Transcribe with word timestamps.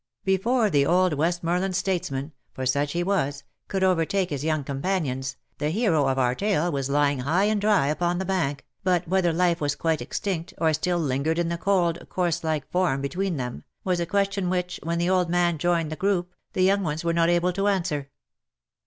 Before 0.25 0.71
the 0.71 0.83
old 0.83 1.13
Westmorland 1.13 1.75
statesman 1.75 2.31
(for 2.55 2.65
such 2.65 2.93
he 2.93 3.03
was) 3.03 3.43
could 3.67 3.83
overtake 3.83 4.31
his 4.31 4.43
young 4.43 4.63
companions, 4.63 5.37
the 5.59 5.69
hero 5.69 6.07
of 6.07 6.17
our 6.17 6.33
tale 6.33 6.71
was 6.71 6.89
lying 6.89 7.19
high 7.19 7.43
and 7.43 7.61
dry 7.61 7.85
upon 7.85 8.17
the 8.17 8.25
bank, 8.25 8.65
but 8.83 9.07
whether 9.07 9.31
life 9.31 9.61
was 9.61 9.75
quite 9.75 10.01
extinct, 10.01 10.55
or 10.57 10.73
still 10.73 10.97
lingered 10.97 11.37
in 11.37 11.49
the 11.49 11.55
cold, 11.59 12.03
corse 12.09 12.43
like 12.43 12.67
form 12.71 13.01
before 13.03 13.29
them, 13.29 13.63
was 13.83 13.99
a 13.99 14.07
question 14.07 14.49
which, 14.49 14.79
when 14.81 14.97
the 14.97 15.07
old 15.11 15.29
man 15.29 15.59
joined 15.59 15.91
the 15.91 15.95
group, 15.95 16.33
the 16.53 16.63
young 16.63 16.81
ones 16.81 17.03
were 17.03 17.13
not 17.13 17.29
able 17.29 17.53
to 17.53 17.67
answer. 17.67 18.09